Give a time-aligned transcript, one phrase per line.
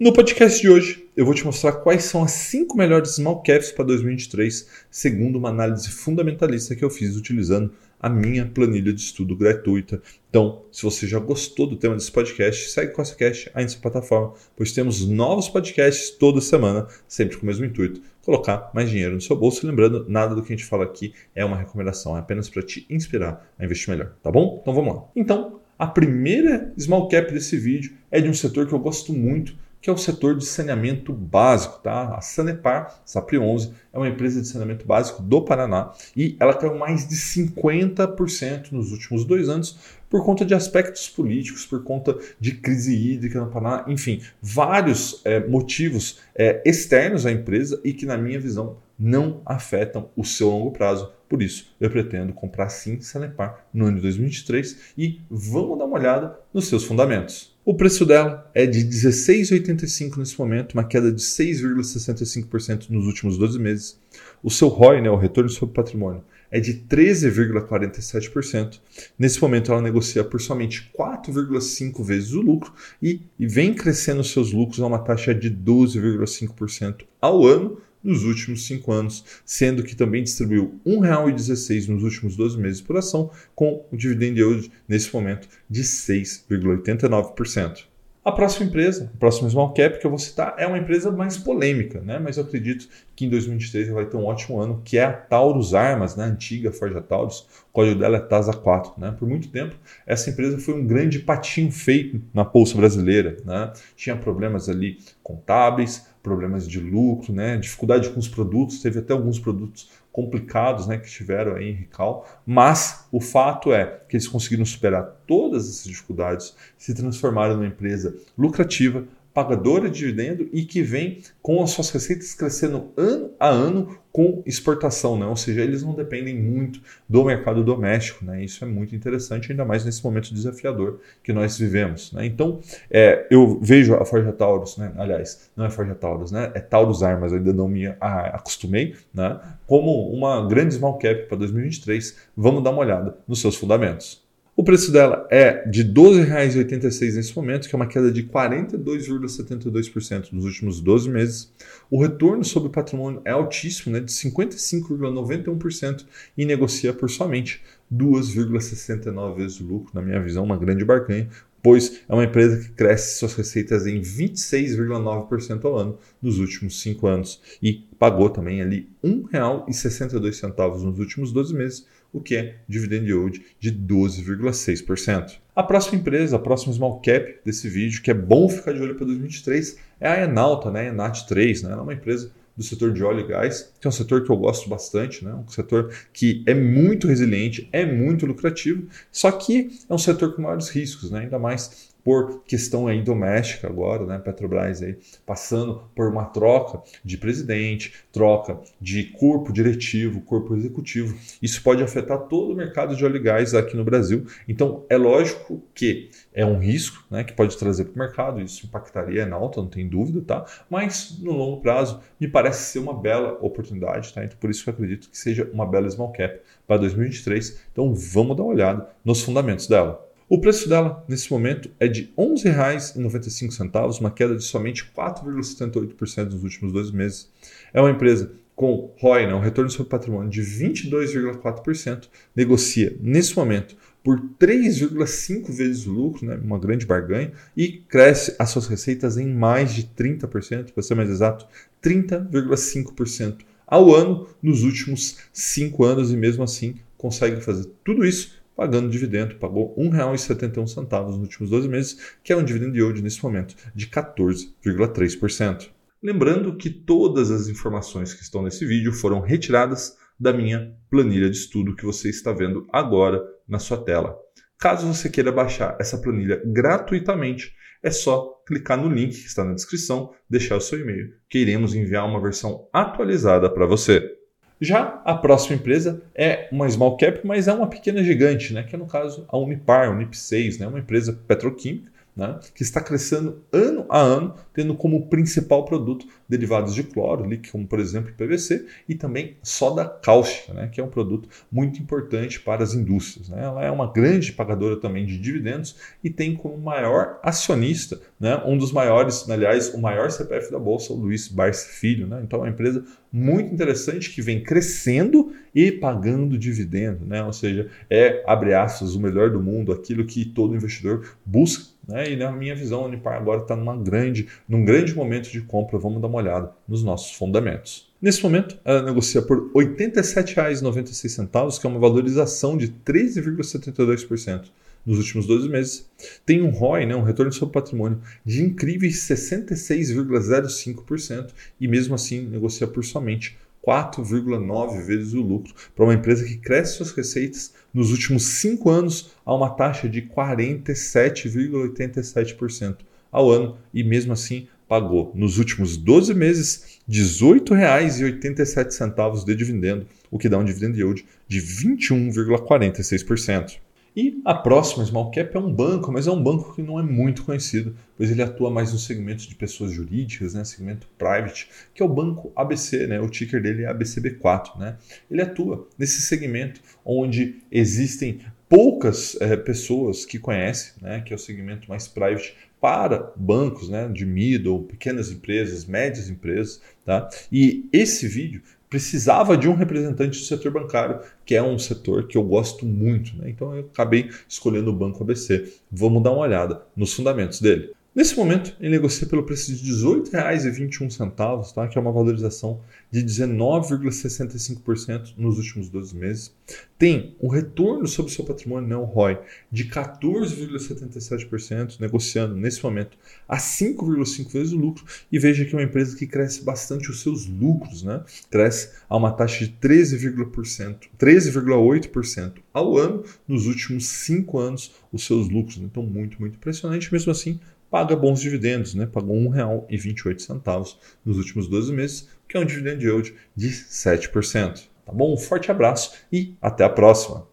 [0.00, 3.70] No podcast de hoje, eu vou te mostrar quais são as 5 melhores small caps
[3.70, 9.36] para 2023, segundo uma análise fundamentalista que eu fiz utilizando a minha planilha de estudo
[9.36, 10.00] gratuita.
[10.28, 13.82] Então, se você já gostou do tema desse podcast, segue o CostaCast aí na sua
[13.82, 19.14] plataforma, pois temos novos podcasts toda semana, sempre com o mesmo intuito, colocar mais dinheiro
[19.14, 19.66] no seu bolso.
[19.66, 22.86] lembrando, nada do que a gente fala aqui é uma recomendação, é apenas para te
[22.88, 24.58] inspirar a investir melhor, tá bom?
[24.62, 25.04] Então vamos lá.
[25.14, 29.56] Então, a primeira small cap desse vídeo é de um setor que eu gosto muito,
[29.80, 31.80] que é o setor de saneamento básico.
[31.82, 32.14] Tá?
[32.14, 36.76] A Sanepar, SAPRI 11, é uma empresa de saneamento básico do Paraná e ela caiu
[36.76, 42.52] mais de 50% nos últimos dois anos por conta de aspectos políticos, por conta de
[42.52, 48.18] crise hídrica no Paraná, enfim, vários é, motivos é, externos à empresa e que, na
[48.18, 51.10] minha visão, não afetam o seu longo prazo.
[51.26, 55.98] Por isso, eu pretendo comprar sim Sanepar no ano de 2023 e vamos dar uma
[55.98, 57.56] olhada nos seus fundamentos.
[57.64, 63.58] O preço dela é de 16,85 nesse momento, uma queda de 6,65% nos últimos 12
[63.58, 63.98] meses.
[64.42, 68.80] O seu ROI, né, o retorno sobre patrimônio, é de 13,47%.
[69.18, 74.52] Nesse momento, ela negocia por somente 4,5 vezes o lucro e, e vem crescendo seus
[74.52, 80.22] lucros a uma taxa de 12,5% ao ano nos últimos cinco anos, sendo que também
[80.22, 85.48] distribuiu R$ 1,16 nos últimos 12 meses por ação, com o dividend yield nesse momento
[85.68, 87.90] de 6,89%.
[88.22, 91.38] A próxima empresa, a próxima small cap que eu vou citar é uma empresa mais
[91.38, 92.18] polêmica, né?
[92.18, 95.72] mas eu acredito que em 2023 vai ter um ótimo ano, que é a Taurus
[95.72, 96.24] Armas, né?
[96.24, 97.46] a antiga Forja Taurus.
[97.70, 98.98] O código dela é TASA4.
[98.98, 99.16] Né?
[99.18, 99.74] Por muito tempo,
[100.06, 103.38] essa empresa foi um grande patinho feito na Bolsa Brasileira.
[103.42, 103.72] Né?
[103.96, 107.56] Tinha problemas ali contábeis, problemas de lucro, né?
[107.56, 112.28] dificuldade com os produtos, teve até alguns produtos complicados né, que tiveram aí em Rical,
[112.44, 118.14] mas o fato é que eles conseguiram superar todas essas dificuldades, se transformaram numa empresa
[118.36, 123.98] lucrativa, pagadora de dividendo e que vem com as suas receitas crescendo ano a ano
[124.12, 125.26] com exportação, né?
[125.26, 128.24] ou seja, eles não dependem muito do mercado doméstico.
[128.24, 128.44] Né?
[128.44, 132.12] Isso é muito interessante, ainda mais nesse momento desafiador que nós vivemos.
[132.12, 132.26] Né?
[132.26, 132.58] Então,
[132.90, 134.92] é, eu vejo a Forja Taurus, né?
[134.96, 136.50] aliás, não é Forja Taurus, né?
[136.54, 139.38] é Taurus Armas, ainda não me acostumei, né?
[139.66, 142.16] como uma grande small cap para 2023.
[142.36, 144.28] Vamos dar uma olhada nos seus fundamentos.
[144.60, 150.32] O preço dela é de R$ 12,86 nesse momento, que é uma queda de 42,72%
[150.32, 151.50] nos últimos 12 meses.
[151.90, 156.04] O retorno sobre o patrimônio é altíssimo, né, de 55,91%
[156.36, 161.26] e negocia por somente 2,69 vezes o lucro, na minha visão, uma grande barganha,
[161.62, 167.06] pois é uma empresa que cresce suas receitas em 26,9% ao ano nos últimos 5
[167.06, 173.06] anos e pagou também ali R$ 1,62 nos últimos 12 meses, o que é dividend
[173.06, 175.38] yield de 12,6%.
[175.54, 178.94] A próxima empresa, a próxima small cap desse vídeo, que é bom ficar de olho
[178.94, 180.88] para 2023, é a Enalta, né?
[180.88, 181.72] Enat 3, né?
[181.72, 184.30] Ela é uma empresa do setor de óleo e gás, que é um setor que
[184.30, 185.32] eu gosto bastante, né?
[185.32, 190.42] um setor que é muito resiliente, é muito lucrativo, só que é um setor com
[190.42, 191.20] maiores riscos, né?
[191.20, 194.18] ainda mais por questão aí doméstica agora, né?
[194.18, 201.16] Petrobras aí passando por uma troca de presidente, troca de corpo diretivo, corpo executivo.
[201.40, 204.26] Isso pode afetar todo o mercado de óleo e gás aqui no Brasil.
[204.48, 207.24] Então é lógico que é um risco, né?
[207.24, 208.40] Que pode trazer para o mercado.
[208.40, 210.44] Isso impactaria na alta, não tem dúvida, tá?
[210.68, 214.24] Mas no longo prazo me parece ser uma bela oportunidade, tá?
[214.24, 217.60] Então por isso que eu acredito que seja uma bela small cap para 2023.
[217.72, 220.09] Então vamos dar uma olhada nos fundamentos dela.
[220.30, 226.44] O preço dela, nesse momento, é de R$ 11,95, uma queda de somente 4,78% nos
[226.44, 227.28] últimos dois meses.
[227.74, 233.76] É uma empresa com ROI, né, um retorno sobre patrimônio, de 22,4%, negocia, nesse momento,
[234.04, 239.26] por 3,5 vezes o lucro, né, uma grande barganha, e cresce as suas receitas em
[239.26, 241.44] mais de 30%, para ser mais exato,
[241.82, 248.90] 30,5% ao ano nos últimos cinco anos, e mesmo assim consegue fazer tudo isso pagando
[248.90, 253.54] dividendo, pagou R$ 1,71 nos últimos 12 meses, que é um dividend yield nesse momento
[253.74, 255.70] de 14,3%.
[256.02, 261.38] Lembrando que todas as informações que estão nesse vídeo foram retiradas da minha planilha de
[261.38, 264.14] estudo que você está vendo agora na sua tela.
[264.58, 269.54] Caso você queira baixar essa planilha gratuitamente, é só clicar no link que está na
[269.54, 274.19] descrição, deixar o seu e-mail, que iremos enviar uma versão atualizada para você.
[274.60, 278.62] Já a próxima empresa é uma small cap, mas é uma pequena gigante, né?
[278.62, 280.66] que é no caso a Unipar, Unip 6, né?
[280.66, 282.38] uma empresa petroquímica né?
[282.54, 287.80] que está crescendo ano a ano, tendo como principal produto derivados de cloro, como por
[287.80, 292.74] exemplo PVC, e também soda cáustica, né, que é um produto muito importante para as
[292.74, 293.30] indústrias.
[293.30, 293.42] Né?
[293.42, 298.58] Ela é uma grande pagadora também de dividendos e tem como maior acionista, né, um
[298.58, 302.06] dos maiores, aliás, o maior CPF da Bolsa, o Luiz Barsi Filho.
[302.06, 302.20] Né?
[302.22, 307.24] Então é uma empresa muito interessante que vem crescendo e pagando dividendo, né?
[307.24, 311.70] ou seja, é, abre aspas, o melhor do mundo, aquilo que todo investidor busca.
[311.88, 312.12] Né?
[312.12, 315.78] E na minha visão, a Unipar agora está numa grande, num grande momento de compra.
[315.78, 317.88] Vamos dar uma olhada nos nossos fundamentos.
[318.02, 324.46] Nesse momento, ela negocia por R$ 87,96, que é uma valorização de 13,72%
[324.84, 325.88] nos últimos 12 meses.
[326.26, 331.30] Tem um ROI, né, um retorno sobre patrimônio, de incríveis 66,05%
[331.60, 336.78] e mesmo assim negocia por somente 4,9 vezes o lucro para uma empresa que cresce
[336.78, 344.12] suas receitas nos últimos 5 anos a uma taxa de 47,87% ao ano e mesmo
[344.12, 350.78] assim pagou nos últimos 12 meses R$ 18,87 de dividendo, o que dá um dividend
[350.78, 353.58] yield de 21,46%.
[353.96, 356.82] E a próxima Small Cap é um banco, mas é um banco que não é
[356.82, 361.82] muito conhecido, pois ele atua mais no segmento de pessoas jurídicas, né, segmento private, que
[361.82, 364.58] é o banco ABC, né, o ticker dele é ABCB4.
[364.58, 364.76] Né?
[365.10, 371.18] Ele atua nesse segmento onde existem poucas é, pessoas que conhecem, né, que é o
[371.18, 376.60] segmento mais private para bancos né, de middle, pequenas empresas, médias empresas.
[376.84, 377.08] Tá?
[377.32, 382.16] E esse vídeo precisava de um representante do setor bancário, que é um setor que
[382.16, 383.16] eu gosto muito.
[383.16, 383.30] Né?
[383.30, 385.52] Então eu acabei escolhendo o Banco ABC.
[385.70, 387.72] Vamos dar uma olhada nos fundamentos dele.
[387.92, 391.66] Nesse momento, ele negocia pelo preço de R$ 18,21, tá?
[391.66, 396.32] que é uma valorização de 19,65% nos últimos 12 meses.
[396.78, 399.18] Tem um retorno sobre o seu patrimônio, né, o ROI,
[399.50, 402.96] de 14,77%, negociando nesse momento
[403.28, 404.84] a 5,5 vezes o lucro.
[405.10, 408.04] E veja que é uma empresa que cresce bastante os seus lucros, né?
[408.30, 415.56] cresce a uma taxa de 13,8% ao ano nos últimos 5 anos os seus lucros.
[415.56, 415.66] Né?
[415.68, 416.92] Então, muito, muito impressionante.
[416.92, 417.40] Mesmo assim,
[417.70, 418.86] paga bons dividendos, né?
[418.86, 419.38] pagou R$
[419.68, 424.68] 1,28 nos últimos 12 meses, que é um dividend yield de 7%.
[424.84, 425.14] Tá bom?
[425.14, 427.29] Um forte abraço e até a próxima!